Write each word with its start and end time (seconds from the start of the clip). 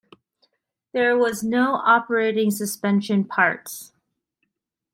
There 0.93 1.15
was 1.15 1.43
no 1.43 1.75
operating 1.75 2.49
suspension 2.49 3.23
parts. 3.23 3.91